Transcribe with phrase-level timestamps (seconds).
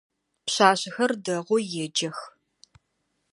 [0.45, 2.17] Пшъашъэхэр дэгъоу еджэх.